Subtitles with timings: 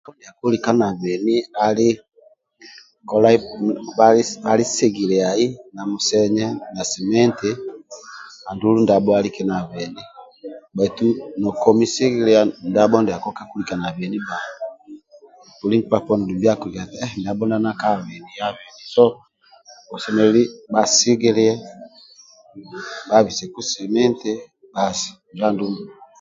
[0.03, 1.87] Nabho ndiako lika nabeni ali
[3.09, 3.55] kolai ku
[4.37, 7.49] bhali sigiliai na musenyi na siminti
[8.49, 10.03] andulu ndabho alike nabeni
[10.75, 11.05] bhaitu
[11.41, 14.37] nakomi sigikiliaai ndabho ndiako kakilika nabeni bba
[15.59, 21.09] buli nkpa poni dumbi akikigia eti ndabho ndia nanka abeni abeni bhasi
[23.93, 24.33] injo
[25.49, 25.83] andulu